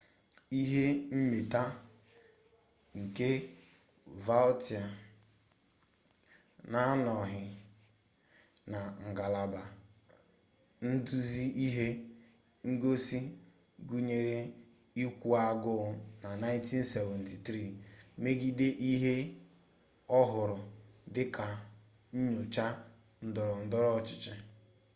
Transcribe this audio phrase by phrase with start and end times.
[0.61, 1.63] ihe mmeta
[2.99, 3.27] nke
[4.25, 4.89] vautier
[6.71, 7.43] na-anọghị
[8.71, 8.79] na
[9.09, 9.61] ngalaba
[10.89, 11.87] nduzi ihe
[12.71, 13.17] ngosi
[13.89, 14.37] gụnyere
[15.03, 15.87] ịkwụ agụụ
[16.21, 19.13] na 1973 megide ihe
[20.17, 20.57] ọ hụrụ
[21.13, 21.47] dị ka
[22.17, 22.65] nnyocha
[23.27, 24.33] ndọrọndọrọ ọchịchị